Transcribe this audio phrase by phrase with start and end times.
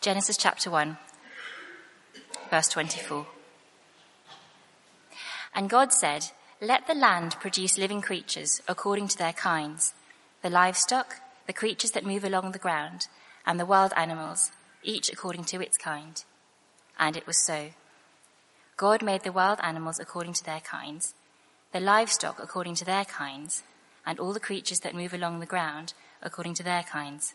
[0.00, 0.96] Genesis chapter 1,
[2.48, 3.26] verse 24.
[5.54, 6.28] And God said,
[6.58, 9.92] Let the land produce living creatures according to their kinds,
[10.40, 11.16] the livestock,
[11.46, 13.08] the creatures that move along the ground,
[13.44, 14.52] and the wild animals,
[14.82, 16.24] each according to its kind.
[16.98, 17.68] And it was so.
[18.78, 21.12] God made the wild animals according to their kinds,
[21.74, 23.64] the livestock according to their kinds,
[24.06, 25.92] and all the creatures that move along the ground
[26.22, 27.34] according to their kinds.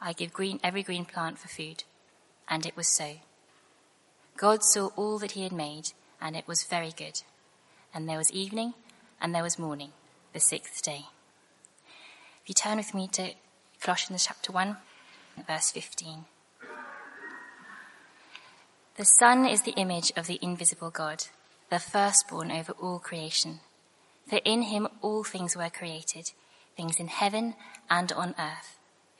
[0.00, 1.84] I give green, every green plant for food.
[2.48, 3.14] And it was so.
[4.36, 7.22] God saw all that he had made, and it was very good.
[7.94, 8.74] And there was evening,
[9.20, 9.92] and there was morning,
[10.32, 11.06] the sixth day.
[12.42, 13.32] If you turn with me to
[13.80, 14.76] Colossians chapter 1,
[15.46, 16.24] verse 15.
[18.96, 21.24] The Son is the image of the invisible God,
[21.70, 23.60] the firstborn over all creation.
[24.28, 26.32] For in him all things were created,
[26.76, 27.54] things in heaven
[27.90, 28.78] and on earth,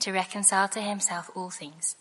[0.00, 1.96] to reconcile to himself all things,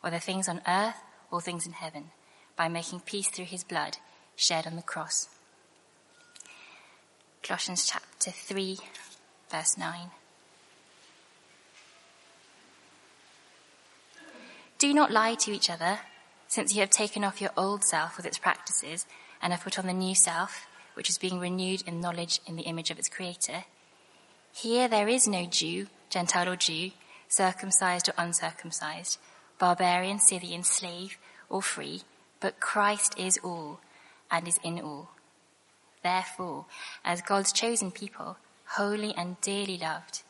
[0.00, 0.96] whether things on earth
[1.30, 2.10] or things in heaven,
[2.56, 3.98] by making peace through his blood
[4.36, 5.28] shed on the cross.
[7.42, 8.78] Colossians chapter 3,
[9.50, 10.10] verse 9.
[14.78, 16.00] Do not lie to each other,
[16.48, 19.06] since you have taken off your old self with its practices
[19.40, 22.62] and have put on the new self, which is being renewed in knowledge in the
[22.62, 23.64] image of its creator.
[24.52, 26.90] Here there is no Jew, Gentile or Jew,
[27.32, 29.18] circumcised or uncircumcised,
[29.58, 31.16] barbarian, Scythian, slave
[31.48, 32.02] or free,
[32.40, 33.80] but Christ is all
[34.30, 35.10] and is in all.
[36.02, 36.66] Therefore,
[37.04, 38.36] as God's chosen people,
[38.76, 40.22] holy and dearly loved,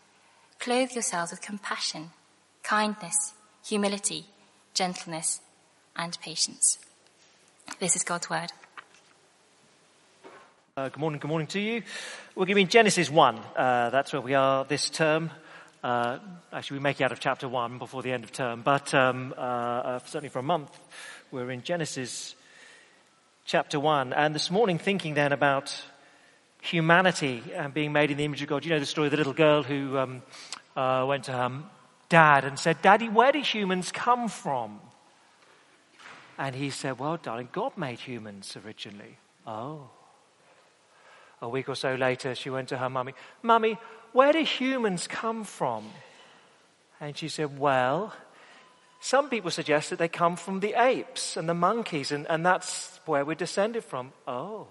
[0.61, 2.11] clothe yourselves with compassion,
[2.63, 3.33] kindness,
[3.67, 4.27] humility,
[4.75, 5.41] gentleness,
[5.97, 6.79] and patience.
[7.81, 8.53] This is God's word.
[10.77, 11.83] Uh, good morning, good morning to you.
[12.35, 13.39] We're going to be in Genesis 1.
[13.57, 15.31] Uh, that's where we are this term.
[15.83, 16.19] Uh,
[16.53, 19.35] actually, we make it out of chapter 1 before the end of term, but um,
[19.37, 20.71] uh, uh, certainly for a month,
[21.33, 22.37] we're in Genesis
[23.45, 24.13] chapter 1.
[24.13, 25.75] And this morning, thinking then about
[26.61, 28.65] humanity and being made in the image of God.
[28.65, 30.23] You know the story of the little girl who um,
[30.77, 31.63] uh, went to her
[32.09, 34.79] dad and said, Daddy, where do humans come from?
[36.39, 39.19] And he said, Well, darling, God made humans originally.
[39.47, 39.91] Oh.
[41.43, 43.77] A week or so later, she went to her mummy, Mummy,
[44.13, 45.91] where do humans come from?
[47.01, 48.15] And she said, Well,
[49.01, 53.01] some people suggest that they come from the apes and the monkeys, and, and that's
[53.07, 54.13] where we're descended from.
[54.29, 54.69] Oh.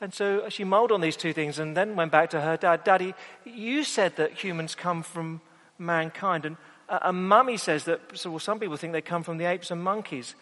[0.00, 2.84] And so she mulled on these two things and then went back to her dad.
[2.84, 5.40] Daddy, you said that humans come from
[5.78, 6.44] mankind.
[6.44, 6.56] And,
[6.88, 9.70] uh, and mummy says that so, well, some people think they come from the apes
[9.70, 10.34] and monkeys.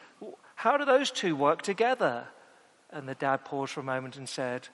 [0.57, 2.27] How do those two work together?
[2.93, 4.69] And the dad paused for a moment and said,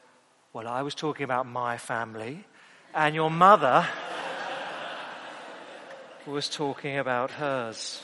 [0.53, 2.45] Well, I was talking about my family,
[2.93, 3.87] and your mother
[6.27, 8.03] was talking about hers.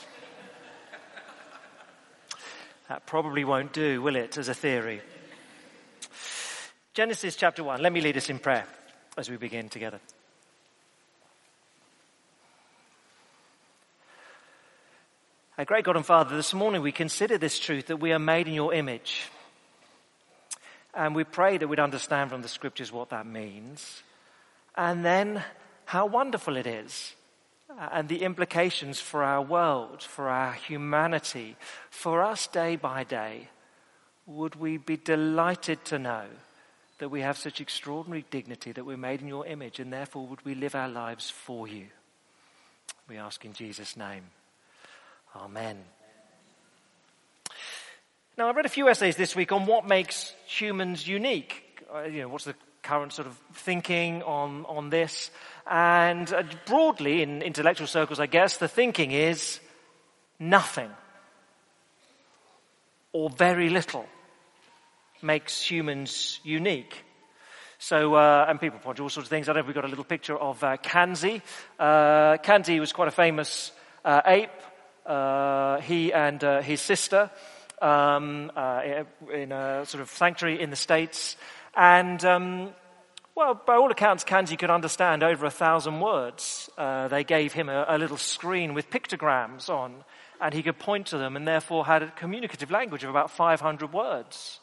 [2.87, 5.01] That probably won't do, will it, as a theory?
[6.93, 7.81] Genesis chapter 1.
[7.81, 8.65] Let me lead us in prayer
[9.17, 9.99] as we begin together.
[15.57, 18.47] Our great God and Father, this morning we consider this truth that we are made
[18.47, 19.29] in your image.
[20.95, 24.03] And we pray that we'd understand from the scriptures what that means.
[24.75, 25.43] And then
[25.85, 27.13] how wonderful it is.
[27.69, 31.55] Uh, and the implications for our world, for our humanity,
[31.89, 33.49] for us day by day.
[34.27, 36.25] would we be delighted to know
[36.97, 40.43] that we have such extraordinary dignity that we're made in your image, and therefore would
[40.45, 41.85] we live our lives for you?
[43.07, 44.23] We ask in Jesus' name.
[45.35, 45.77] Amen.
[48.37, 51.63] Now, I read a few essays this week on what makes humans unique.
[51.93, 55.31] Uh, you know, what's the current sort of thinking on, on this?
[55.65, 59.61] And uh, broadly, in intellectual circles, I guess, the thinking is
[60.37, 60.89] nothing
[63.13, 64.05] or very little
[65.21, 67.05] makes humans unique.
[67.77, 69.47] So, uh, and people point to all sorts of things.
[69.47, 71.41] I don't know if we've got a little picture of uh, Kanzi.
[71.79, 73.71] Uh, Kanzi was quite a famous
[74.03, 74.49] uh, ape.
[75.05, 77.29] Uh, he and uh, his sister
[77.85, 81.37] um, uh, in a sort of sanctuary in the States.
[81.75, 82.69] And, um,
[83.35, 86.69] well, by all accounts, Kanzi could understand over a thousand words.
[86.77, 90.03] they gave him a, a little screen with pictograms on,
[90.41, 93.93] and he could point to them and therefore had a communicative language of about 500
[93.93, 94.59] words.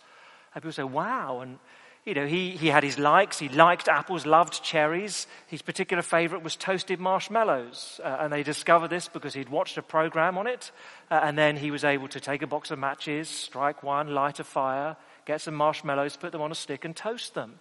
[0.55, 1.41] And people say, wow.
[1.41, 1.59] And,
[2.05, 3.39] you know, he, he had his likes.
[3.39, 5.29] He liked apples, loved cherries.
[5.47, 8.01] His particular favorite was toasted marshmallows.
[8.03, 10.73] Uh, and they discovered this because he'd watched a program on it.
[11.11, 14.41] Uh, and then he was able to take a box of matches, strike one, light
[14.41, 14.97] a fire,
[15.27, 17.61] get some marshmallows, put them on a stick and toast them.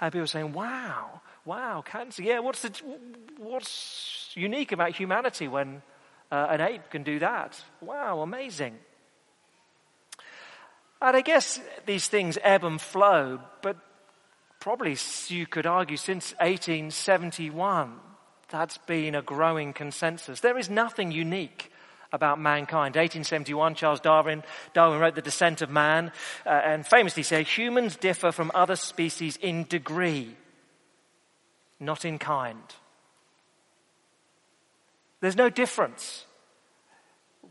[0.00, 2.24] And people were saying, wow, wow, Kanzi.
[2.24, 2.72] Yeah, what's, the,
[3.36, 5.82] what's unique about humanity when
[6.32, 7.62] uh, an ape can do that?
[7.82, 8.78] Wow, amazing.
[11.00, 13.76] And I guess these things ebb and flow, but
[14.60, 14.96] probably
[15.28, 17.92] you could argue since 1871,
[18.48, 20.40] that's been a growing consensus.
[20.40, 21.70] There is nothing unique
[22.12, 22.94] about mankind.
[22.94, 26.12] 1871, Charles Darwin, Darwin wrote The Descent of Man,
[26.46, 30.34] uh, and famously said, humans differ from other species in degree,
[31.78, 32.62] not in kind.
[35.20, 36.24] There's no difference,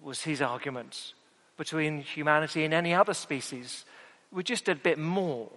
[0.01, 1.14] was his argument
[1.57, 3.85] between humanity and any other species.
[4.31, 5.51] We're just a bit more.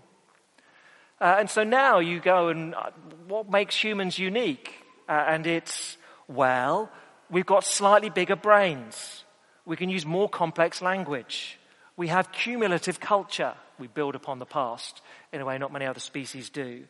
[1.20, 2.90] Uh, and so now you go and uh,
[3.26, 4.74] what makes humans unique?
[5.08, 5.96] Uh, and it's,
[6.28, 6.90] well,
[7.30, 9.24] we've got slightly bigger brains.
[9.64, 11.58] We can use more complex language.
[11.96, 13.54] We have cumulative culture.
[13.78, 15.02] We build upon the past
[15.32, 16.84] in a way not many other species do.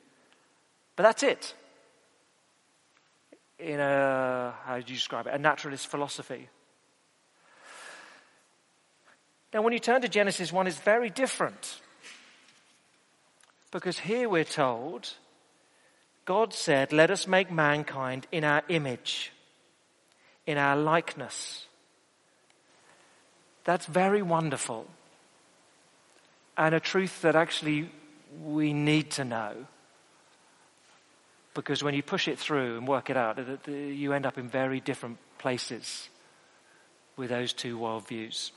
[0.96, 1.54] But that's it.
[3.58, 5.34] In a, how do you describe it?
[5.34, 6.48] A naturalist philosophy.
[9.52, 11.80] Now, when you turn to Genesis 1, it's very different.
[13.70, 15.12] Because here we're told
[16.24, 19.32] God said, Let us make mankind in our image,
[20.46, 21.64] in our likeness.
[23.64, 24.86] That's very wonderful.
[26.56, 27.90] And a truth that actually
[28.42, 29.54] we need to know.
[31.54, 34.80] Because when you push it through and work it out, you end up in very
[34.80, 36.10] different places
[37.16, 38.50] with those two worldviews.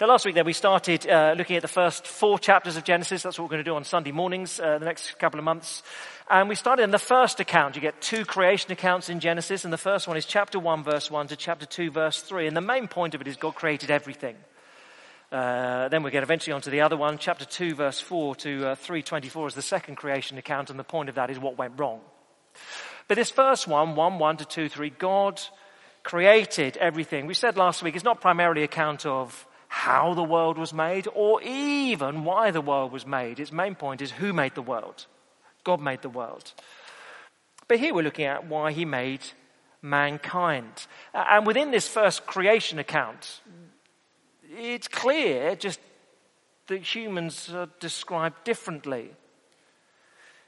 [0.00, 3.22] Now, last week then we started uh, looking at the first four chapters of Genesis.
[3.22, 5.82] That's what we're going to do on Sunday mornings uh, the next couple of months.
[6.30, 7.74] And we started in the first account.
[7.76, 11.10] You get two creation accounts in Genesis, and the first one is chapter 1, verse
[11.10, 12.46] 1 to chapter 2, verse 3.
[12.46, 14.36] And the main point of it is God created everything.
[15.30, 18.74] Uh, then we get eventually onto the other one, chapter 2, verse 4 to uh,
[18.76, 22.00] 324 is the second creation account, and the point of that is what went wrong.
[23.08, 25.40] But this first one, 1, 1 to 2, 3, God
[26.02, 27.26] created everything.
[27.26, 31.42] We said last week it's not primarily account of how the world was made or
[31.42, 33.38] even why the world was made.
[33.38, 35.06] Its main point is who made the world.
[35.62, 36.52] God made the world.
[37.68, 39.20] But here we're looking at why he made
[39.82, 40.86] mankind.
[41.12, 43.40] And within this first creation account,
[44.50, 45.78] it's clear just
[46.68, 49.10] that humans are described differently.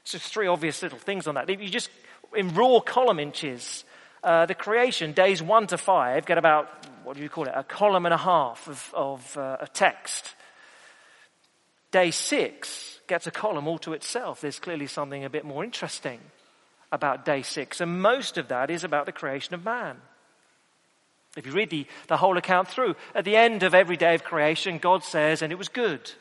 [0.03, 1.49] So three obvious little things on that.
[1.49, 1.91] If you just,
[2.35, 3.85] in raw column inches,
[4.23, 6.69] uh, the creation, days one to five, get about,
[7.03, 10.35] what do you call it, a column and a half of, of uh, a text.
[11.91, 14.41] Day six gets a column all to itself.
[14.41, 16.19] There's clearly something a bit more interesting
[16.91, 17.81] about day six.
[17.81, 19.97] And most of that is about the creation of man.
[21.35, 24.23] If you read the, the whole account through, at the end of every day of
[24.23, 26.11] creation, God says, and it was good.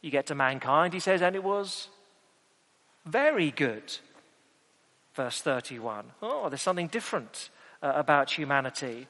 [0.00, 1.88] You get to mankind, he says, and it was
[3.04, 3.92] very good
[5.14, 6.06] verse 31.
[6.22, 7.50] Oh, there's something different
[7.82, 9.06] uh, about humanity.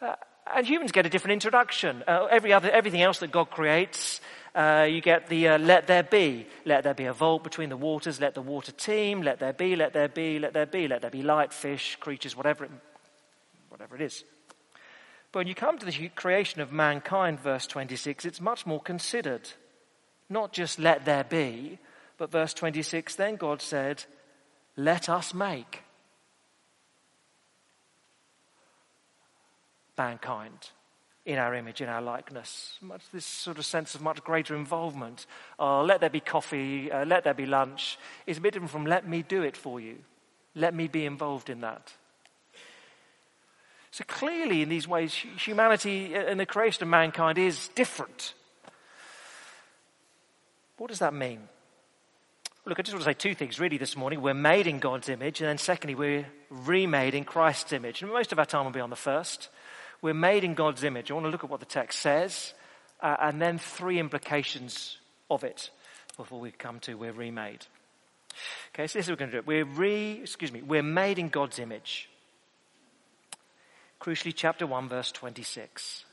[0.00, 0.14] Uh,
[0.54, 2.04] and humans get a different introduction.
[2.06, 4.20] Uh, every other, everything else that God creates,
[4.54, 6.46] uh, you get the uh, let there be.
[6.64, 8.20] Let there be a vault between the waters.
[8.20, 9.22] Let the water teem.
[9.22, 10.88] Let there be, let there be, let there be.
[10.88, 12.70] Let there be light, fish, creatures, whatever it,
[13.68, 14.24] whatever it is.
[15.32, 19.50] But when you come to the creation of mankind, verse 26, it's much more considered.
[20.30, 21.78] Not just let there be,
[22.18, 24.04] but verse 26, then God said,
[24.76, 25.82] let us make
[29.96, 30.70] mankind.
[31.26, 32.78] in our image, in our likeness.
[32.80, 35.26] Much this sort of sense of much greater involvement.
[35.58, 37.98] Oh, let there be coffee, uh, let there be lunch.
[38.26, 39.96] It's a bit different from let me do it for you.
[40.54, 41.92] Let me be involved in that.
[43.90, 48.34] So clearly, in these ways, humanity and the creation of mankind is different.
[50.76, 51.48] What does that mean?
[52.68, 54.20] Look, I just want to say two things really this morning.
[54.20, 58.02] We're made in God's image, and then secondly, we're remade in Christ's image.
[58.02, 59.50] And most of our time will be on the first.
[60.02, 61.08] We're made in God's image.
[61.08, 62.54] I want to look at what the text says,
[63.00, 64.98] uh, and then three implications
[65.30, 65.70] of it
[66.16, 67.64] before we come to we're remade.
[68.74, 69.46] Okay, so this is what we're going to do.
[69.46, 72.10] We're re, excuse me, we're made in God's image.
[74.00, 76.04] Crucially, chapter 1, verse 26.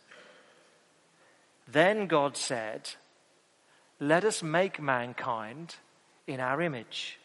[1.67, 2.91] Then God said,
[3.99, 5.77] Let us make mankind
[6.27, 7.19] in our image,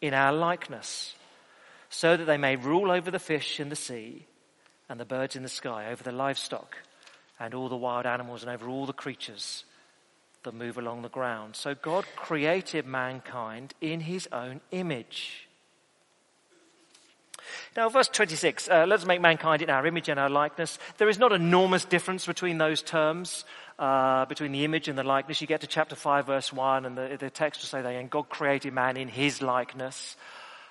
[0.00, 1.14] in our likeness,
[1.90, 4.26] so that they may rule over the fish in the sea
[4.88, 6.76] and the birds in the sky, over the livestock
[7.40, 9.64] and all the wild animals and over all the creatures
[10.42, 11.56] that move along the ground.
[11.56, 15.47] So God created mankind in his own image.
[17.76, 20.78] Now, verse 26, uh, let's make mankind in our image and our likeness.
[20.98, 23.44] There is not enormous difference between those terms,
[23.78, 25.40] uh, between the image and the likeness.
[25.40, 28.10] You get to chapter 5, verse 1, and the, the text will say that and
[28.10, 30.16] God created man in his likeness.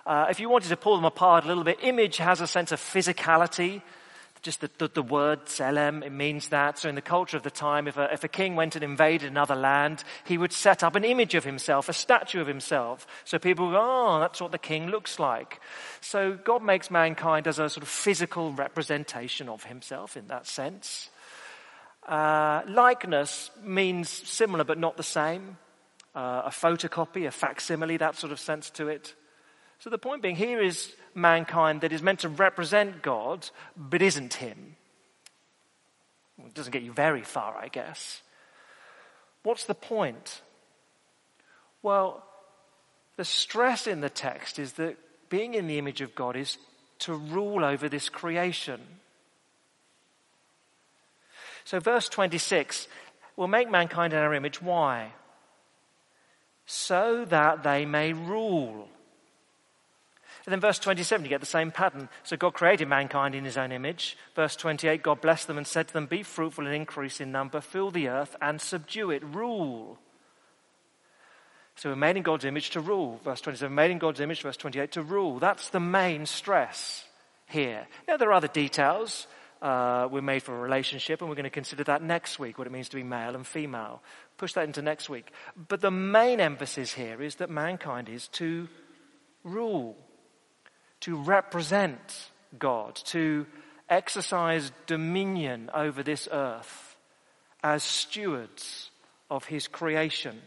[0.05, 2.71] Uh, if you wanted to pull them apart a little bit, image has a sense
[2.71, 3.81] of physicality
[4.47, 6.79] just the, the, the, word Tselem, it means that.
[6.79, 9.29] So in the culture of the time, if a, if a king went and invaded
[9.29, 13.05] another land, he would set up an image of himself, a statue of himself.
[13.25, 15.59] So people go, oh, that's what the king looks like.
[15.99, 21.09] So God makes mankind as a sort of physical representation of himself in that sense.
[22.07, 25.57] Uh, likeness means similar but not the same.
[26.15, 29.13] Uh, a photocopy, a facsimile, that sort of sense to it.
[29.79, 34.35] So the point being, here is mankind that is meant to represent God, but isn't
[34.35, 34.75] Him.
[36.45, 38.21] It doesn't get you very far, I guess.
[39.43, 40.41] What's the point?
[41.81, 42.23] Well,
[43.17, 44.97] the stress in the text is that
[45.29, 46.57] being in the image of God is
[46.99, 48.81] to rule over this creation.
[51.65, 52.87] So, verse 26
[53.35, 54.61] will make mankind in our image.
[54.61, 55.11] Why?
[56.65, 58.89] So that they may rule.
[60.47, 62.07] And then verse 27, you get the same pattern.
[62.23, 64.17] So God created mankind in his own image.
[64.33, 67.59] Verse 28, God blessed them and said to them, Be fruitful and increase in number,
[67.59, 69.99] fill the earth and subdue it, rule.
[71.75, 73.19] So we're made in God's image to rule.
[73.25, 75.37] Verse 27, made in God's image, verse 28, to rule.
[75.37, 77.03] That's the main stress
[77.47, 77.85] here.
[78.07, 79.27] Now, there are other details.
[79.61, 82.67] Uh, we're made for a relationship, and we're going to consider that next week, what
[82.67, 84.01] it means to be male and female.
[84.37, 85.29] Push that into next week.
[85.67, 88.69] But the main emphasis here is that mankind is to
[89.43, 89.97] rule
[91.01, 93.45] to represent God, to
[93.89, 96.95] exercise dominion over this earth
[97.63, 98.91] as stewards
[99.29, 100.41] of his creation.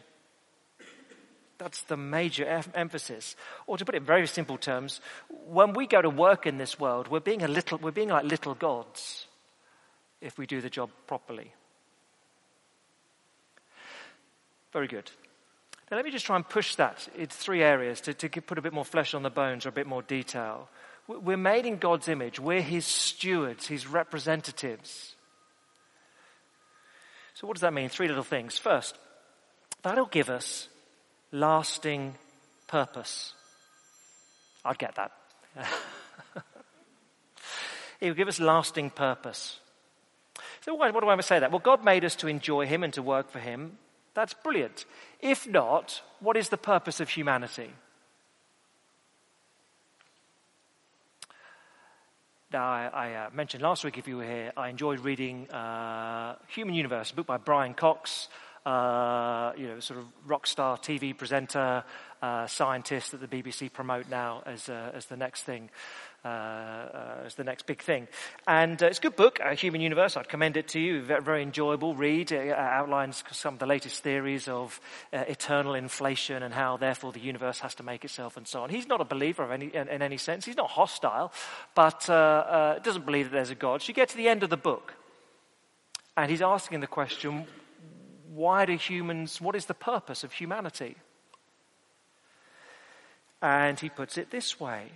[1.59, 3.37] That's the major em- emphasis.
[3.67, 5.01] Or to put it in very simple terms,
[5.47, 8.25] when we go to work in this world, we're being a little, we're being like
[8.25, 9.27] little gods
[10.21, 11.53] if we do the job properly.
[14.73, 15.11] Very good.
[15.91, 18.73] Let me just try and push that into three areas to, to put a bit
[18.73, 20.69] more flesh on the bones or a bit more detail.
[21.09, 22.39] We're made in God's image.
[22.39, 25.17] We're His stewards, His representatives.
[27.35, 27.89] So, what does that mean?
[27.89, 28.57] Three little things.
[28.57, 28.97] First,
[29.83, 30.69] that'll give us
[31.33, 32.15] lasting
[32.69, 33.33] purpose.
[34.65, 35.11] I'd get that.
[38.01, 39.59] it will give us lasting purpose.
[40.61, 41.51] So, why, what do I say that?
[41.51, 43.79] Well, God made us to enjoy Him and to work for Him.
[44.15, 44.85] That's brilliant.
[45.23, 47.71] If not, what is the purpose of humanity?
[52.53, 56.35] Now, I, I uh, mentioned last week, if you were here, I enjoyed reading uh,
[56.49, 58.29] Human Universe, a book by Brian Cox,
[58.67, 61.85] uh, you know, sort of rock star TV presenter,
[62.23, 65.71] uh, scientist that the BBC promote now as, uh, as the next thing
[66.25, 68.07] uh, uh, as the next big thing.
[68.47, 70.19] And uh, it's a good book, a Human Universe.
[70.19, 71.01] I'd commend it to you.
[71.01, 72.31] Very, very enjoyable read.
[72.31, 74.81] It outlines some of the latest theories of
[75.13, 78.69] eternal inflation and how, therefore, the universe has to make itself and so on.
[78.69, 80.45] He's not a believer any, in, in any sense.
[80.45, 81.33] He's not hostile,
[81.75, 83.81] but doesn't believe that there's a God.
[83.81, 84.93] So you get to the end of the book,
[86.19, 87.47] and he's asking the question
[88.35, 90.97] why do humans, what is the purpose of humanity?
[93.43, 94.93] And he puts it this way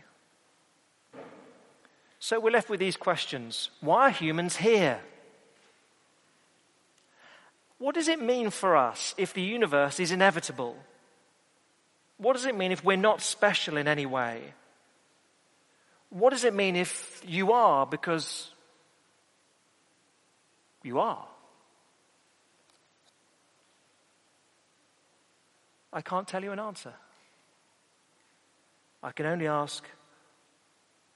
[2.25, 4.99] so we're left with these questions Why are humans here?
[7.77, 10.75] What does it mean for us if the universe is inevitable?
[12.17, 14.55] What does it mean if we're not special in any way?
[16.09, 18.51] What does it mean if you are because
[20.83, 21.27] You are.
[25.93, 26.95] I can't tell you an answer.
[29.03, 29.85] I can only ask,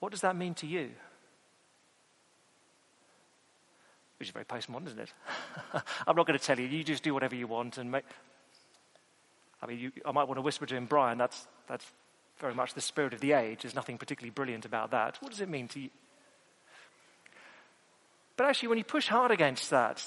[0.00, 0.90] what does that mean to you?
[4.18, 5.12] Which is very postmodern, isn't it?
[6.06, 6.66] I'm not going to tell you.
[6.66, 8.04] You just do whatever you want and make.
[9.62, 11.84] I mean, you, I might want to whisper to him, Brian, that's, that's
[12.38, 13.62] very much the spirit of the age.
[13.62, 15.18] There's nothing particularly brilliant about that.
[15.20, 15.90] What does it mean to you?
[18.36, 20.04] But actually, when you push hard against that,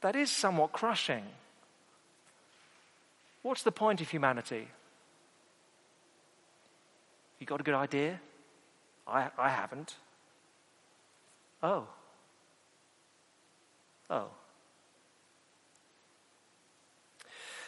[0.00, 1.24] that is somewhat crushing.
[3.42, 4.68] What's the point of humanity?
[7.38, 8.20] You got a good idea?
[9.06, 9.96] I, I haven't.
[11.62, 11.86] Oh.
[14.10, 14.28] Oh.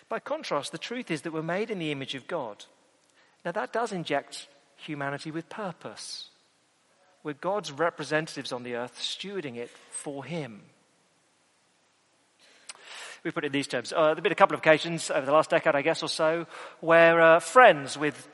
[0.08, 2.64] By contrast, the truth is that we're made in the image of God.
[3.44, 6.28] Now, that does inject humanity with purpose.
[7.22, 10.62] We're God's representatives on the earth, stewarding it for Him.
[13.22, 13.92] We put it in these terms.
[13.92, 16.10] Uh, there have been a couple of occasions over the last decade, I guess, or
[16.10, 16.46] so,
[16.80, 18.28] where uh, friends with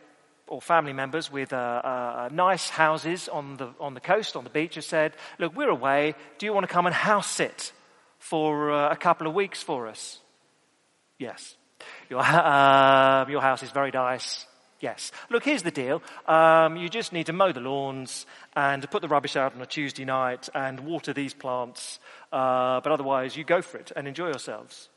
[0.50, 4.50] or family members with uh, uh, nice houses on the, on the coast, on the
[4.50, 6.14] beach, have said, Look, we're away.
[6.38, 7.72] Do you want to come and house sit
[8.18, 10.18] for uh, a couple of weeks for us?
[11.18, 11.56] Yes.
[12.10, 14.44] Your, uh, your house is very nice.
[14.80, 15.12] Yes.
[15.30, 16.02] Look, here's the deal.
[16.26, 18.26] Um, you just need to mow the lawns
[18.56, 22.00] and put the rubbish out on a Tuesday night and water these plants.
[22.32, 24.88] Uh, but otherwise, you go for it and enjoy yourselves.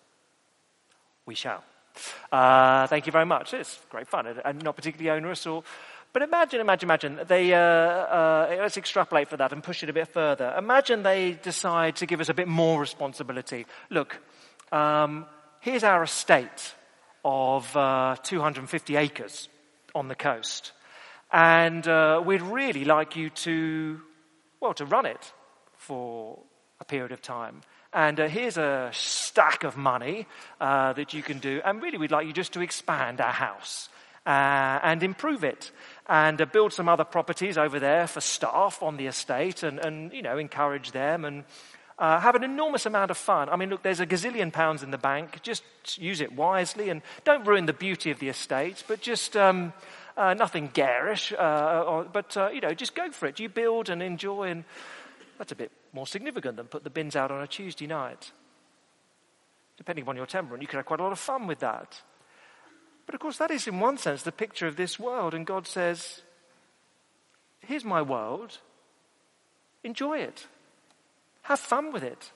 [1.25, 1.63] We shall.
[2.31, 3.53] Uh, thank you very much.
[3.53, 5.63] It's great fun and not particularly onerous or.
[6.13, 9.93] But imagine, imagine, imagine, they, uh, uh, let's extrapolate for that and push it a
[9.93, 10.53] bit further.
[10.55, 13.65] Imagine they decide to give us a bit more responsibility.
[13.89, 14.21] Look,
[14.71, 15.25] um,
[15.59, 16.75] here's our estate
[17.25, 19.49] of uh, 250 acres
[19.95, 20.71] on the coast.
[21.31, 23.99] And uh, we'd really like you to,
[24.59, 25.33] well, to run it
[25.77, 26.37] for
[26.79, 27.61] a period of time.
[27.93, 30.25] And uh, here's a stack of money
[30.59, 31.61] uh, that you can do.
[31.63, 33.87] And really, we'd like you just to expand our house
[34.25, 35.71] uh, and improve it
[36.09, 40.11] and uh, build some other properties over there for staff on the estate and, and
[40.11, 41.43] you know, encourage them and
[41.99, 43.47] uh, have an enormous amount of fun.
[43.47, 45.43] I mean, look, there's a gazillion pounds in the bank.
[45.43, 45.63] Just
[45.99, 49.71] use it wisely and don't ruin the beauty of the estate, but just um,
[50.17, 51.31] uh, nothing garish.
[51.31, 53.39] Or, but, you know, just go for it.
[53.39, 54.63] You build and enjoy, and
[55.37, 58.31] that's a bit more significant than put the bins out on a Tuesday night.
[59.77, 62.01] Depending upon your temperament, you can have quite a lot of fun with that.
[63.05, 65.67] But of course, that is in one sense the picture of this world, and God
[65.67, 66.21] says,
[67.59, 68.59] Here's my world,
[69.83, 70.47] enjoy it.
[71.43, 72.31] Have fun with it.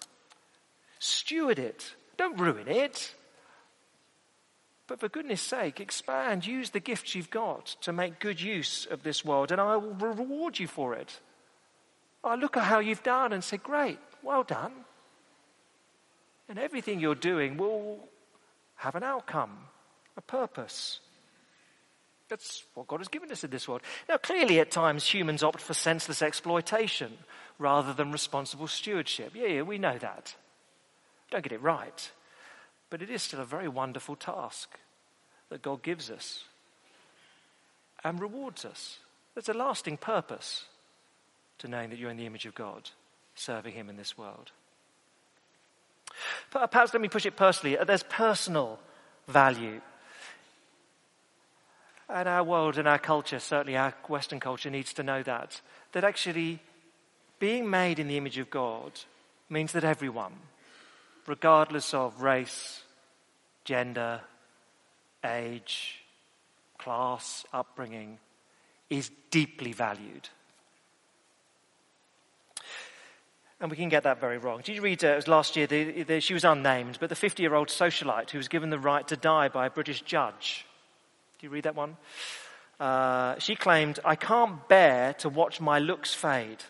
[0.99, 1.93] Steward it.
[2.17, 3.13] Don't ruin it.
[4.87, 9.03] But for goodness sake, expand, use the gifts you've got to make good use of
[9.03, 11.19] this world, and I will reward you for it.
[12.27, 14.71] I look at how you've done and say, Great, well done.
[16.49, 17.99] And everything you're doing will
[18.75, 19.57] have an outcome,
[20.15, 20.99] a purpose.
[22.29, 23.81] That's what God has given us in this world.
[24.09, 27.17] Now, clearly, at times, humans opt for senseless exploitation
[27.57, 29.31] rather than responsible stewardship.
[29.33, 30.35] Yeah, yeah, we know that.
[31.31, 32.11] Don't get it right.
[32.89, 34.77] But it is still a very wonderful task
[35.49, 36.43] that God gives us
[38.03, 38.99] and rewards us.
[39.33, 40.65] There's a lasting purpose
[41.59, 42.89] to knowing that you're in the image of God,
[43.35, 44.51] serving Him in this world.
[46.51, 47.77] Perhaps let me push it personally.
[47.77, 48.79] Uh, there's personal
[49.27, 49.81] value.
[52.09, 55.61] And our world and our culture, certainly our Western culture, needs to know that.
[55.91, 56.59] That actually
[57.39, 58.93] being made in the image of God
[59.49, 60.33] means that everyone,
[61.27, 62.81] regardless of race,
[63.65, 64.21] gender,
[65.25, 66.01] age,
[66.77, 68.19] class, upbringing,
[68.89, 70.29] is deeply valued.
[73.59, 74.61] And we can get that very wrong.
[74.63, 77.15] Did you read, uh, it was last year, the, the, she was unnamed, but the
[77.15, 80.65] 50 year old socialite who was given the right to die by a British judge.
[81.39, 81.97] Do you read that one?
[82.79, 86.63] Uh, she claimed, I can't bear to watch my looks fade.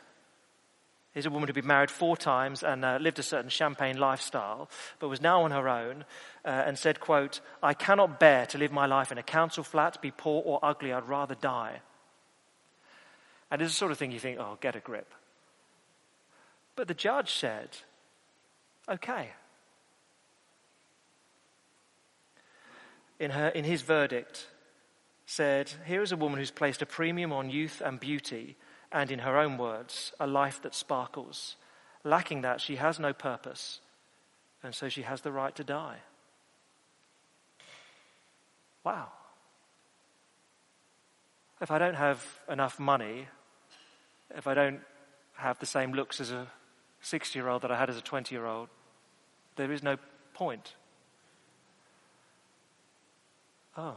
[1.14, 4.70] Here's a woman who'd been married four times and uh, lived a certain champagne lifestyle,
[5.00, 6.06] but was now on her own
[6.46, 10.02] uh, and said, quote, I cannot bear to live my life in a council flat,
[10.02, 11.82] be poor or ugly, I'd rather die.
[13.50, 15.12] And it's the sort of thing you think, oh, get a grip.
[16.78, 17.70] But the judge said,
[18.88, 19.32] okay.
[23.20, 24.46] In, her, in his verdict,
[25.26, 28.58] said, Here is a woman who's placed a premium on youth and beauty
[28.92, 31.56] and, in her own words, a life that sparkles.
[32.04, 33.80] Lacking that, she has no purpose,
[34.62, 35.98] and so she has the right to die.
[38.84, 39.08] Wow.
[41.60, 43.28] If I don't have enough money,
[44.36, 44.82] if I don't
[45.38, 46.48] have the same looks as a
[47.08, 48.70] 60 year old that I had as a 20 year old,
[49.56, 49.98] there is no
[50.34, 50.74] point.
[53.78, 53.96] Oh.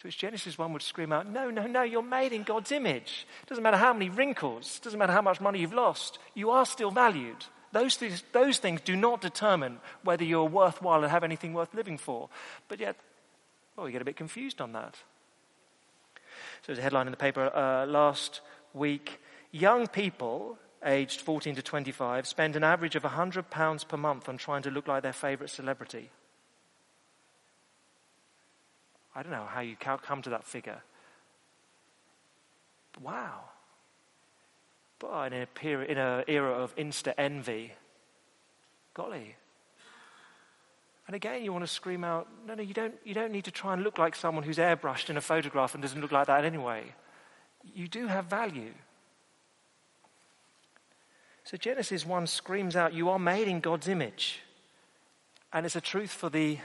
[0.00, 3.26] To which Genesis 1 would scream out, No, no, no, you're made in God's image.
[3.42, 6.50] It doesn't matter how many wrinkles, it doesn't matter how much money you've lost, you
[6.50, 7.44] are still valued.
[7.72, 11.98] Those things, those things do not determine whether you're worthwhile and have anything worth living
[11.98, 12.28] for.
[12.68, 12.96] But yet,
[13.76, 14.94] well, we get a bit confused on that.
[16.14, 18.40] So there's a headline in the paper uh, last
[18.72, 19.20] week.
[19.52, 24.62] Young people aged 14 to 25 spend an average of £100 per month on trying
[24.62, 26.10] to look like their favourite celebrity.
[29.14, 30.82] I don't know how you come to that figure.
[33.02, 33.40] Wow.
[34.98, 37.72] But in a period, in an era of insta envy,
[38.94, 39.36] golly.
[41.06, 43.50] And again, you want to scream out, no, no, you don't, you don't need to
[43.50, 46.44] try and look like someone who's airbrushed in a photograph and doesn't look like that
[46.44, 46.84] anyway.
[47.74, 48.74] You do have value.
[51.48, 54.40] So Genesis 1 screams out, You are made in God's image.
[55.50, 56.58] And it's a truth for the,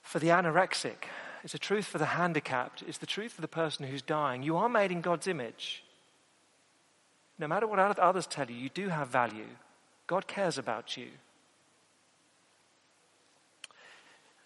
[0.00, 1.04] for the anorexic,
[1.44, 4.42] it's a truth for the handicapped, it's the truth for the person who's dying.
[4.42, 5.84] You are made in God's image.
[7.38, 9.48] No matter what others tell you, you do have value.
[10.06, 11.08] God cares about you.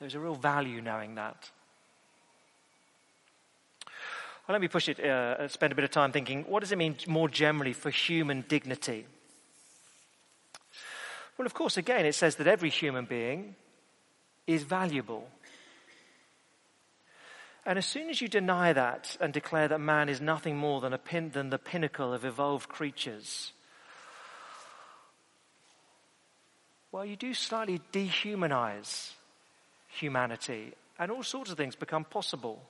[0.00, 1.48] There's a real value knowing that.
[4.52, 6.96] Let me push it, uh, spend a bit of time thinking what does it mean
[7.06, 9.06] more generally for human dignity?
[11.38, 13.56] Well, of course, again, it says that every human being
[14.46, 15.26] is valuable.
[17.64, 20.92] And as soon as you deny that and declare that man is nothing more than,
[20.92, 23.52] a pin, than the pinnacle of evolved creatures,
[26.90, 29.12] well, you do slightly dehumanize
[29.88, 32.62] humanity, and all sorts of things become possible.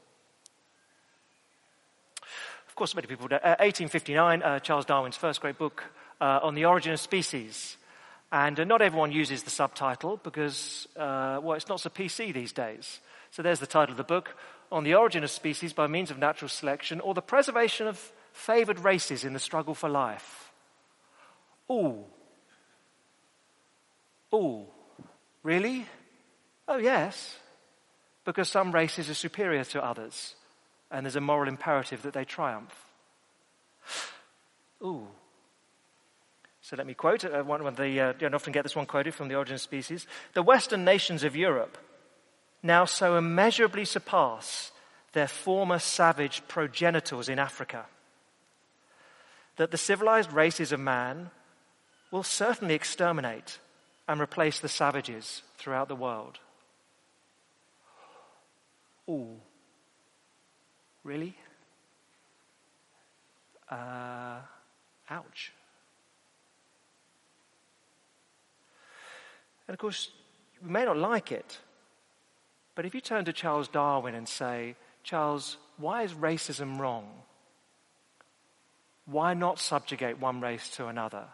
[2.73, 5.85] Of course, many people, uh, 1859, uh, Charles Darwin's first great book
[6.23, 7.77] uh, on the origin of species.
[8.33, 12.51] And uh, not everyone uses the subtitle because, uh, well, it's not so PC these
[12.51, 13.01] days.
[13.31, 14.35] So there's the title of the book
[14.71, 18.79] On the Origin of Species by Means of Natural Selection or the Preservation of Favored
[18.79, 20.51] Races in the Struggle for Life.
[21.71, 21.99] Ooh.
[24.33, 24.65] Ooh.
[25.43, 25.85] Really?
[26.67, 27.37] Oh, yes.
[28.25, 30.37] Because some races are superior to others,
[30.93, 32.85] and there's a moral imperative that they triumph.
[34.83, 35.09] Ooh.
[36.61, 39.15] So let me quote uh, one of the, uh, don't often get this one quoted
[39.15, 40.07] from the Origin of Species.
[40.35, 41.79] The Western nations of Europe
[42.63, 44.71] now so immeasurably surpass
[45.13, 47.87] their former savage progenitors in Africa
[49.57, 51.31] that the civilized races of man
[52.11, 53.59] will certainly exterminate
[54.09, 56.39] and replace the savages throughout the world.
[59.09, 59.37] Oh,
[61.05, 61.35] really?
[63.71, 64.39] Uh,
[65.11, 65.53] ouch.
[69.67, 70.11] And of course,
[70.63, 71.59] we may not like it,
[72.75, 77.09] but if you turn to Charles Darwin and say, Charles, why is racism wrong?
[79.07, 81.25] Why not subjugate one race to another?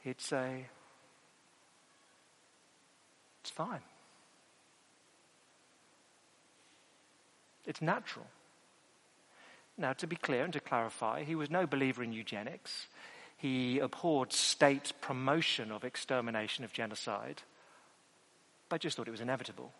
[0.00, 0.66] He'd say,
[3.42, 3.80] it's fine.
[7.68, 8.26] It's natural.
[9.76, 12.88] Now, to be clear and to clarify, he was no believer in eugenics.
[13.36, 17.42] He abhorred state promotion of extermination of genocide,
[18.68, 19.72] but I just thought it was inevitable.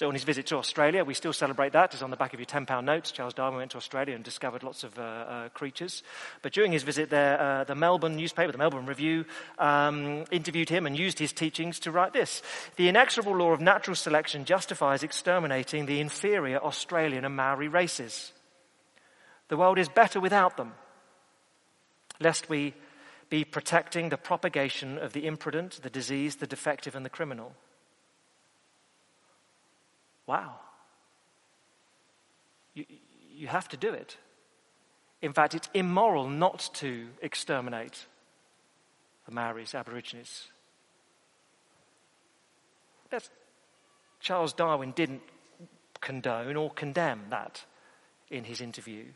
[0.00, 1.92] So on his visit to Australia, we still celebrate that.
[1.92, 3.12] It's on the back of your £10 notes.
[3.12, 6.02] Charles Darwin went to Australia and discovered lots of uh, uh, creatures.
[6.40, 9.26] But during his visit there, uh, the Melbourne newspaper, the Melbourne Review,
[9.58, 12.40] um, interviewed him and used his teachings to write this.
[12.76, 18.32] The inexorable law of natural selection justifies exterminating the inferior Australian and Maori races.
[19.48, 20.72] The world is better without them,
[22.18, 22.72] lest we
[23.28, 27.52] be protecting the propagation of the imprudent, the diseased, the defective, and the criminal.
[30.30, 30.60] Wow.
[32.74, 32.84] You,
[33.34, 34.16] you have to do it.
[35.20, 38.06] In fact, it's immoral not to exterminate
[39.26, 40.46] the Maoris, Aborigines.
[43.10, 43.28] That's,
[44.20, 45.22] Charles Darwin didn't
[46.00, 47.64] condone or condemn that
[48.30, 49.06] in his interview.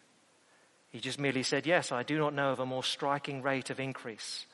[0.91, 3.79] He just merely said, Yes, I do not know of a more striking rate of
[3.79, 4.47] increase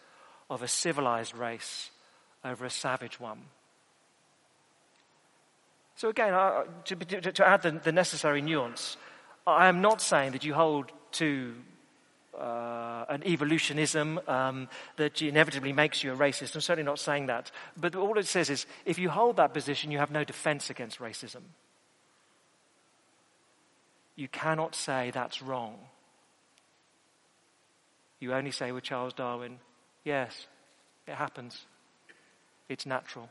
[0.51, 1.91] of a civilized race
[2.45, 3.45] over a savage one.
[6.01, 6.33] So, again,
[6.87, 8.97] to, to, to, add the, the, necessary nuance,
[9.47, 11.55] I am not saying that you hold to
[12.41, 16.55] uh, an evolutionism um, that inevitably makes you a racist.
[16.55, 17.51] I'm certainly not saying that.
[17.77, 21.01] But all it says is if you hold that position, you have no defense against
[21.01, 21.43] racism.
[24.17, 25.77] You cannot say that's wrong
[28.21, 29.59] You only say with Charles Darwin,
[30.03, 30.47] yes,
[31.07, 31.67] it happens.
[32.71, 33.29] It's natural.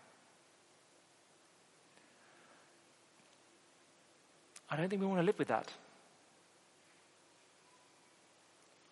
[4.72, 5.72] I don't think we want to live with that.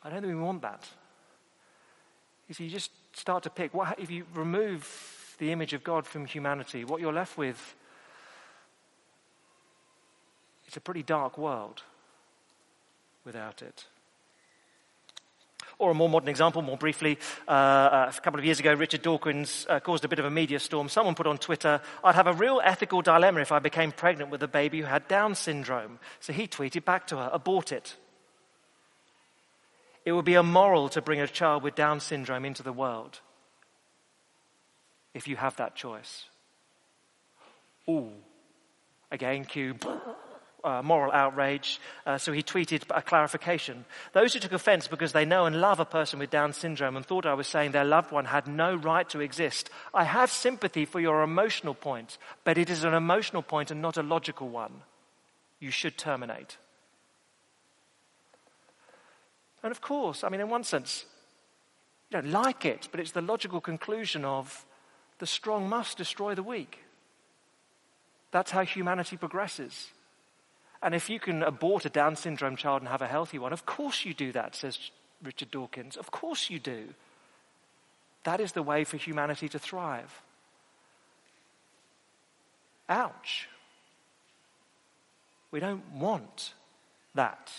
[0.03, 0.87] I don't think we want that.
[2.47, 3.73] You see, you just start to pick.
[3.73, 7.75] What, if you remove the image of God from humanity, what you're left with,
[10.65, 11.83] it's a pretty dark world
[13.25, 13.85] without it.
[15.79, 19.03] Or a more modern example, more briefly, uh, uh, a couple of years ago, Richard
[19.03, 20.89] Dawkins uh, caused a bit of a media storm.
[20.89, 24.41] Someone put on Twitter, I'd have a real ethical dilemma if I became pregnant with
[24.41, 25.99] a baby who had Down syndrome.
[26.19, 27.95] So he tweeted back to her, abort it.
[30.03, 33.19] It would be immoral to bring a child with Down syndrome into the world
[35.13, 36.25] if you have that choice.
[37.89, 38.11] Ooh.
[39.11, 39.75] Again, cue
[40.67, 41.79] uh, moral outrage.
[42.05, 43.85] Uh, so he tweeted a clarification.
[44.13, 47.05] Those who took offense because they know and love a person with Down syndrome and
[47.05, 49.69] thought I was saying their loved one had no right to exist.
[49.93, 53.97] I have sympathy for your emotional point, but it is an emotional point and not
[53.97, 54.81] a logical one.
[55.59, 56.57] You should terminate.
[59.63, 61.05] And of course, I mean, in one sense,
[62.09, 64.65] you don't like it, but it's the logical conclusion of
[65.19, 66.79] the strong must destroy the weak.
[68.31, 69.89] That's how humanity progresses.
[70.81, 73.65] And if you can abort a Down syndrome child and have a healthy one, of
[73.65, 74.77] course you do that, says
[75.23, 75.97] Richard Dawkins.
[75.97, 76.89] Of course you do.
[78.23, 80.21] That is the way for humanity to thrive.
[82.89, 83.47] Ouch.
[85.51, 86.53] We don't want
[87.15, 87.51] that,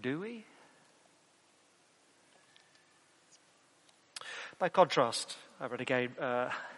[0.00, 0.44] do we?
[4.58, 6.50] By contrast, I read again uh,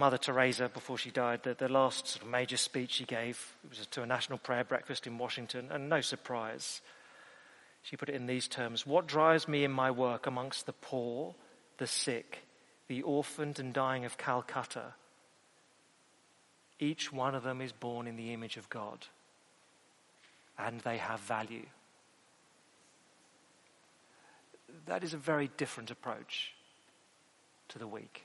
[0.00, 3.86] Mother Teresa before she died, the, the last sort of major speech she gave was
[3.88, 6.80] to a national prayer breakfast in Washington, and no surprise.
[7.82, 11.34] She put it in these terms What drives me in my work amongst the poor,
[11.76, 12.38] the sick,
[12.88, 14.94] the orphaned and dying of Calcutta?
[16.78, 19.06] Each one of them is born in the image of God,
[20.58, 21.66] and they have value.
[24.86, 26.54] That is a very different approach
[27.68, 28.24] to the weak.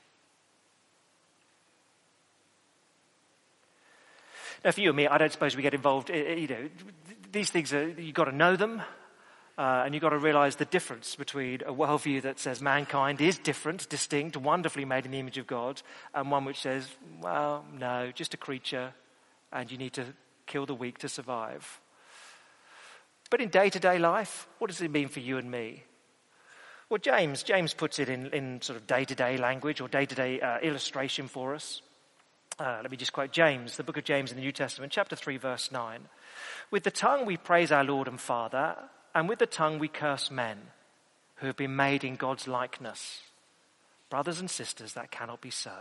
[4.64, 6.10] Now, for you and me, I don't suppose we get involved.
[6.10, 6.68] Eh, eh, you know,
[7.32, 8.82] these things are, you've got to know them.
[9.58, 13.38] Uh, and you've got to realize the difference between a worldview that says mankind is
[13.38, 15.80] different, distinct, wonderfully made in the image of God,
[16.14, 16.86] and one which says,
[17.22, 18.92] well, no, just a creature,
[19.50, 20.04] and you need to
[20.44, 21.80] kill the weak to survive.
[23.30, 25.84] But in day to day life, what does it mean for you and me?
[26.90, 30.04] Well, James, James puts it in, in sort of day to day language or day
[30.04, 31.80] to day illustration for us.
[32.58, 35.14] Uh, let me just quote James, the book of James in the New Testament, chapter
[35.14, 36.00] 3, verse 9.
[36.70, 38.76] With the tongue we praise our Lord and Father,
[39.14, 40.58] and with the tongue we curse men
[41.36, 43.20] who have been made in God's likeness.
[44.08, 45.76] Brothers and sisters, that cannot be so.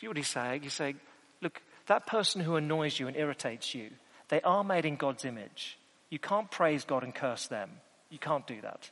[0.00, 0.62] You what he's saying?
[0.62, 0.98] He's saying,
[1.40, 3.90] look, that person who annoys you and irritates you,
[4.28, 5.78] they are made in God's image.
[6.10, 7.70] You can't praise God and curse them.
[8.10, 8.90] You can't do that.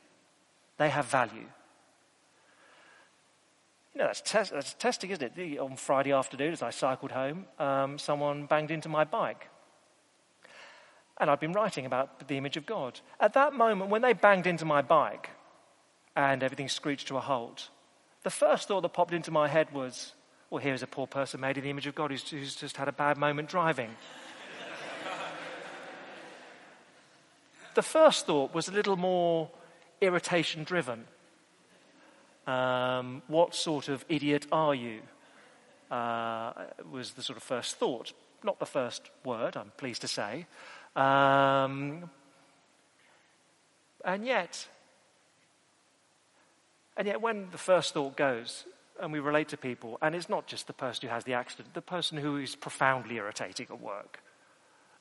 [0.77, 1.45] They have value.
[3.93, 5.59] You know, that's, test, that's testing, isn't it?
[5.59, 9.49] On Friday afternoon, as I cycled home, um, someone banged into my bike.
[11.19, 12.99] And I'd been writing about the image of God.
[13.19, 15.29] At that moment, when they banged into my bike
[16.15, 17.69] and everything screeched to a halt,
[18.23, 20.13] the first thought that popped into my head was,
[20.49, 22.87] well, here's a poor person made in the image of God who's, who's just had
[22.87, 23.89] a bad moment driving.
[27.75, 29.51] the first thought was a little more
[30.01, 31.05] irritation driven.
[32.47, 35.01] Um, what sort of idiot are you?
[35.89, 36.53] Uh,
[36.91, 38.13] was the sort of first thought.
[38.43, 40.47] Not the first word, I'm pleased to say.
[40.95, 42.09] Um,
[44.03, 44.67] and yet,
[46.97, 48.65] and yet, when the first thought goes,
[48.99, 51.73] and we relate to people, and it's not just the person who has the accident,
[51.73, 54.19] the person who is profoundly irritating at work,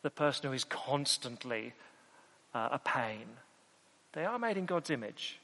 [0.02, 1.72] the person who is constantly
[2.54, 3.24] uh, a pain,
[4.12, 5.38] they are made in God's image.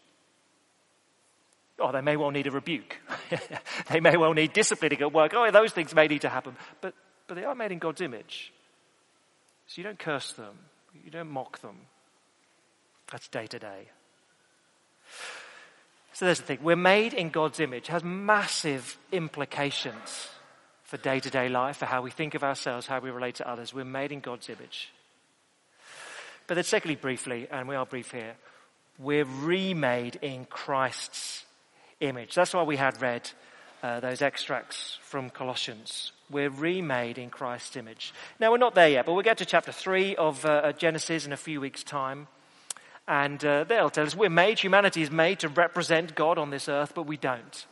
[1.78, 2.96] Oh, they may well need a rebuke.
[3.90, 5.32] they may well need disciplining at work.
[5.34, 6.56] Oh, those things may need to happen.
[6.80, 6.94] But,
[7.26, 8.52] but they are made in God's image.
[9.66, 10.56] So you don't curse them,
[11.04, 11.76] you don't mock them.
[13.10, 13.88] That's day to day.
[16.12, 16.58] So there's the thing.
[16.62, 17.84] We're made in God's image.
[17.84, 20.28] It has massive implications
[20.82, 23.48] for day to day life, for how we think of ourselves, how we relate to
[23.48, 23.72] others.
[23.72, 24.90] We're made in God's image.
[26.46, 28.34] But then, secondly, briefly, and we are brief here,
[28.98, 31.44] we're remade in Christ's
[32.00, 32.34] image.
[32.34, 33.30] That's why we had read
[33.82, 36.12] uh, those extracts from Colossians.
[36.30, 38.12] We're remade in Christ's image.
[38.38, 41.32] Now, we're not there yet, but we'll get to chapter 3 of uh, Genesis in
[41.32, 42.26] a few weeks' time.
[43.06, 46.68] And uh, they'll tell us we're made, humanity is made to represent God on this
[46.68, 47.66] earth, but we don't.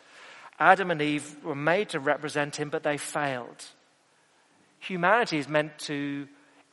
[0.59, 3.67] Adam and Eve were made to represent him, but they failed.
[4.79, 6.27] Humanity is meant to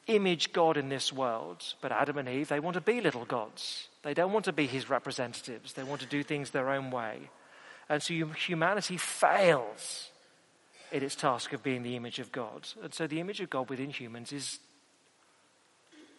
[0.07, 3.89] image God in this world, but Adam and Eve, they want to be little gods.
[4.03, 5.73] They don't want to be his representatives.
[5.73, 7.29] They want to do things their own way.
[7.89, 10.09] And so humanity fails
[10.91, 12.67] in its task of being the image of God.
[12.81, 14.59] And so the image of God within humans is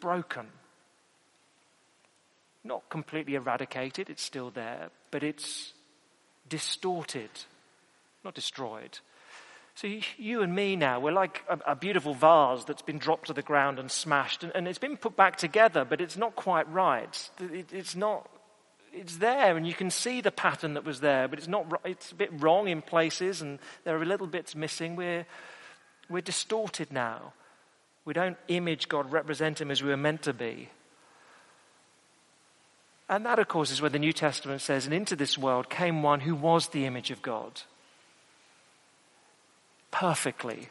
[0.01, 0.47] broken.
[2.65, 5.73] Not completely eradicated, it's still there, but it's
[6.49, 7.31] distorted,
[8.25, 8.99] not destroyed.
[9.77, 13.43] So you and me now, we're like a, beautiful vase that's been dropped to the
[13.43, 17.31] ground and smashed, and, it's been put back together, but it's not quite right.
[17.41, 18.29] It, it's not.
[18.97, 21.67] It's there, and you can see the pattern that was there, but it's not.
[21.85, 24.97] It's a bit wrong in places, and there are little bits missing.
[24.97, 25.27] We're
[26.09, 27.33] we're distorted now.
[28.05, 30.69] We don't image God, represent Him as we were meant to be.
[33.09, 36.03] And that, of course, is where the New Testament says, and into this world came
[36.03, 37.63] one who was the image of God
[39.91, 40.71] perfectly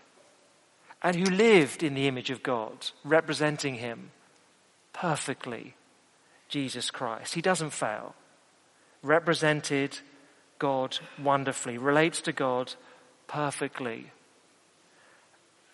[1.02, 4.12] and who lived in the image of God, representing him
[4.94, 5.76] perfectly,
[6.50, 7.34] Jesus Christ.
[7.34, 8.16] He doesn't fail.
[9.02, 9.98] Represented
[10.60, 12.74] God wonderfully, relates to God
[13.28, 14.12] perfectly.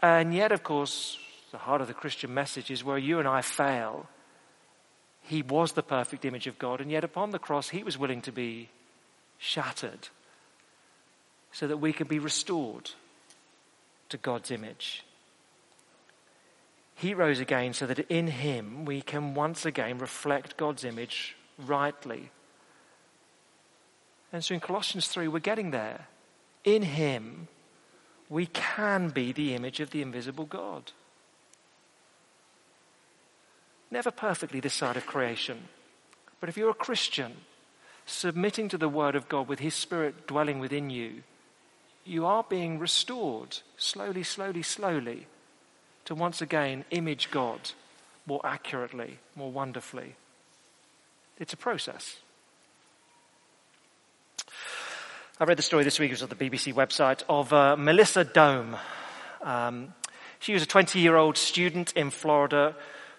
[0.02, 1.20] And yet, of course,
[1.52, 4.08] the heart of the Christian message is where you and I fail.
[5.22, 8.22] He was the perfect image of God, and yet upon the cross, he was willing
[8.24, 8.70] to be
[9.38, 10.08] shattered
[11.52, 12.92] so that we could be restored
[14.10, 15.04] to God's image.
[17.00, 22.30] He rose again so that in him we can once again reflect God's image rightly.
[24.34, 26.08] And so in Colossians 3, we're getting there.
[26.66, 27.48] In him,
[28.28, 30.92] we can be the image of the invisible God.
[33.90, 35.70] Never perfectly this side of creation.
[36.42, 37.32] But if you're a Christian,
[38.06, 41.24] submitting to the Word of God with His Spirit dwelling within you,
[42.04, 45.28] you are being restored slowly, slowly, slowly
[46.06, 47.72] to once again image God
[48.26, 50.16] more accurately, more wonderfully.
[51.40, 52.18] It's a process.
[55.40, 58.26] I read the story this week, it was on the BBC website, of uh, Melissa
[58.26, 58.78] Dohme.
[59.42, 59.94] Um,
[60.40, 62.76] she was a 20 year old student in Florida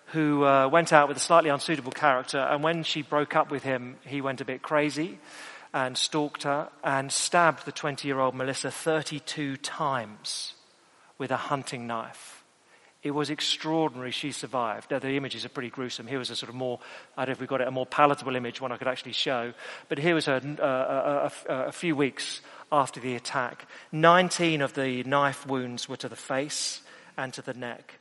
[0.07, 3.63] who uh, went out with a slightly unsuitable character, and when she broke up with
[3.63, 5.19] him, he went a bit crazy
[5.73, 10.55] and stalked her and stabbed the 20 year old Melissa 32 times
[11.17, 12.40] with a hunting knife.
[13.03, 14.91] It was extraordinary she survived.
[14.91, 16.07] Now, the images are pretty gruesome.
[16.07, 16.81] Here was a sort of more,
[17.17, 19.13] I don't know if we got it, a more palatable image, one I could actually
[19.13, 19.55] show.
[19.89, 23.67] But here was her uh, a, a, a few weeks after the attack.
[23.93, 26.83] 19 of the knife wounds were to the face
[27.17, 27.95] and to the neck.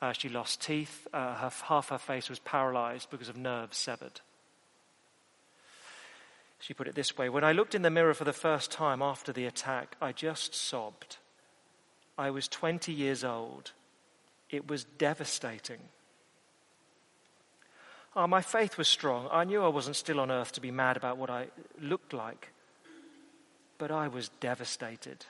[0.00, 1.08] Uh, she lost teeth.
[1.12, 4.20] Uh, her, half her face was paralyzed because of nerves severed.
[6.60, 9.02] She put it this way When I looked in the mirror for the first time
[9.02, 11.16] after the attack, I just sobbed.
[12.16, 13.72] I was 20 years old.
[14.50, 15.80] It was devastating.
[18.16, 19.28] Oh, my faith was strong.
[19.30, 21.48] I knew I wasn't still on earth to be mad about what I
[21.80, 22.48] looked like.
[23.76, 25.24] But I was devastated.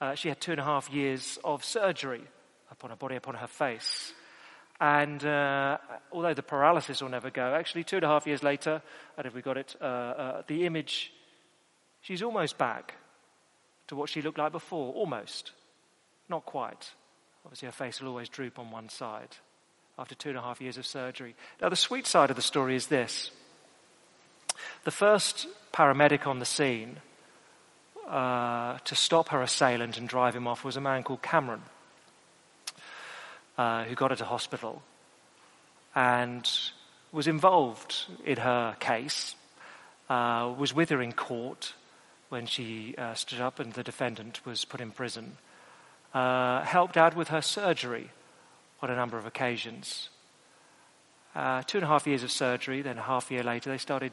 [0.00, 2.22] Uh, she had two and a half years of surgery
[2.70, 4.12] upon her body, upon her face.
[4.80, 5.78] And uh,
[6.12, 8.82] although the paralysis will never go, actually, two and a half years later,
[9.16, 11.12] don't if we got it, uh, uh, the image,
[12.00, 12.94] she's almost back
[13.88, 14.92] to what she looked like before.
[14.94, 15.52] Almost.
[16.28, 16.90] Not quite.
[17.44, 19.36] Obviously, her face will always droop on one side
[19.98, 21.34] after two and a half years of surgery.
[21.60, 23.30] Now, the sweet side of the story is this
[24.84, 26.98] the first paramedic on the scene
[28.08, 31.62] uh, to stop her assailant and drive him off was a man called Cameron
[33.56, 34.82] uh, who got her to hospital
[35.94, 36.50] and
[37.12, 39.36] was involved in her case,
[40.08, 41.74] uh, was with her in court
[42.28, 45.36] when she uh, stood up and the defendant was put in prison,
[46.14, 48.10] uh, helped out with her surgery
[48.80, 50.08] on a number of occasions.
[51.34, 54.12] Uh, two and a half years of surgery, then a half year later, they started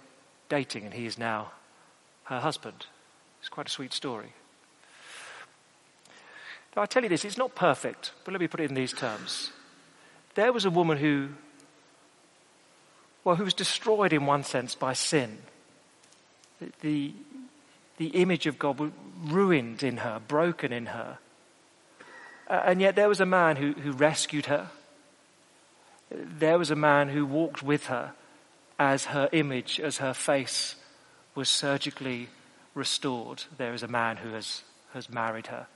[0.49, 1.51] dating, and he is now
[2.23, 2.87] her husband.
[3.39, 4.33] It's quite a sweet story.
[6.75, 8.93] Now, I tell you this, it's not perfect, but let me put it in these
[8.93, 9.51] terms.
[10.35, 11.29] There was a woman who,
[13.23, 15.39] well, who was destroyed in one sense by sin.
[16.81, 17.13] The,
[17.97, 18.91] the image of God was
[19.25, 21.17] ruined in her, broken in her.
[22.51, 24.69] And yet there was a man who, who rescued her.
[26.11, 28.11] There was a man who walked with her
[28.77, 30.75] as her image, as her face
[31.33, 32.27] was surgically
[32.75, 33.43] restored.
[33.57, 35.67] There is a man who has, has married her.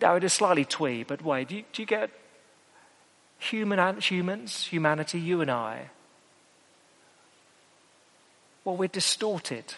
[0.00, 2.10] Now, it is slightly twee, but wait, do you, do you get?
[3.44, 5.90] human, humans, humanity, you and I,
[8.64, 9.74] well, we're distorted.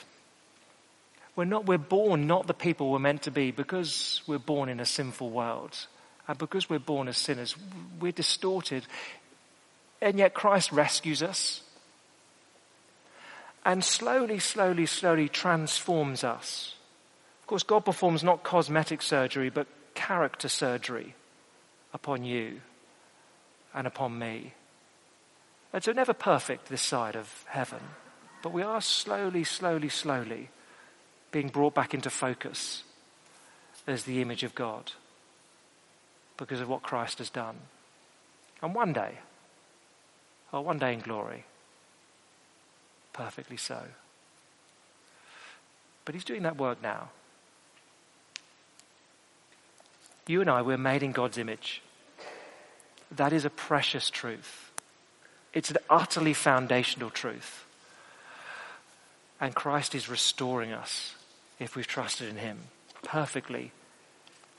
[1.37, 4.81] We're not, we're born not the people we're meant to be because we're born in
[4.81, 5.87] a sinful world.
[6.27, 7.55] And because we're born as sinners,
[8.01, 8.87] we're distorted.
[10.01, 11.63] And yet Christ rescues us
[13.67, 16.77] and slowly, slowly, slowly transforms us.
[17.43, 21.15] Of course, God performs not cosmetic surgery, but character surgery
[21.93, 22.61] upon you
[23.75, 24.55] and upon me.
[25.73, 27.81] And so never perfect this side of heaven,
[28.41, 30.49] but we are slowly, slowly, slowly
[31.31, 32.83] being brought back into focus
[33.87, 34.93] as the image of God
[36.37, 37.57] because of what Christ has done.
[38.63, 39.19] And one day,
[40.53, 41.45] or oh, one day in glory,
[43.13, 43.83] perfectly so.
[46.05, 47.11] But he's doing that work now.
[50.27, 51.83] You and I, we're made in God's image.
[53.11, 54.71] That is a precious truth.
[55.53, 57.65] It's an utterly foundational truth.
[59.41, 61.15] And Christ is restoring us,
[61.59, 62.59] if we've trusted in Him,
[63.03, 63.73] perfectly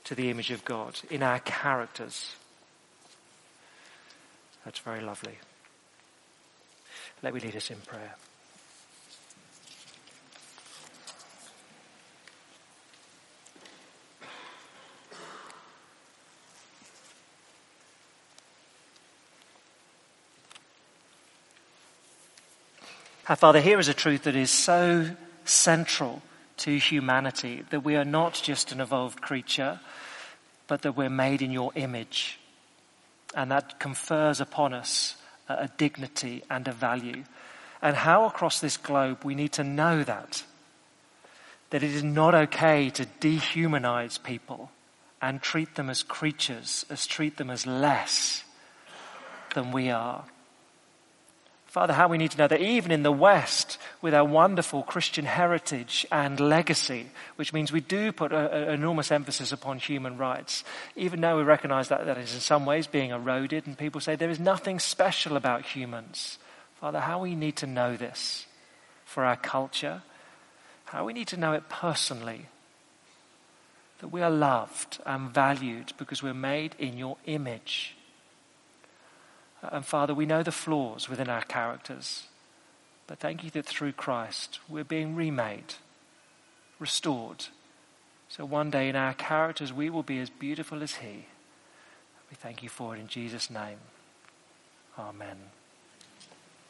[0.04, 2.34] to the image of God in our characters.
[4.64, 5.38] That's very lovely.
[7.22, 8.14] Let me lead us in prayer.
[23.28, 25.10] Our Father, here is a truth that is so
[25.44, 26.22] central
[26.58, 29.80] to humanity that we are not just an evolved creature,
[30.66, 32.38] but that we're made in your image.
[33.34, 35.16] And that confers upon us
[35.48, 37.24] a dignity and a value.
[37.80, 40.44] And how across this globe we need to know that.
[41.70, 44.70] That it is not okay to dehumanize people
[45.20, 48.44] and treat them as creatures, as treat them as less
[49.54, 50.24] than we are.
[51.68, 55.26] Father, how we need to know that even in the West, with our wonderful Christian
[55.26, 60.64] heritage and legacy, which means we do put an enormous emphasis upon human rights,
[60.96, 64.16] even though we recognize that that is in some ways being eroded, and people say
[64.16, 66.38] there is nothing special about humans.
[66.80, 68.46] Father, how we need to know this
[69.04, 70.00] for our culture,
[70.86, 72.46] how we need to know it personally,
[73.98, 77.94] that we are loved and valued because we're made in your image.
[79.62, 82.24] And Father, we know the flaws within our characters.
[83.06, 85.74] But thank you that through Christ we're being remade,
[86.78, 87.46] restored.
[88.28, 91.26] So one day in our characters we will be as beautiful as He.
[92.30, 93.78] We thank you for it in Jesus' name.
[94.98, 95.36] Amen.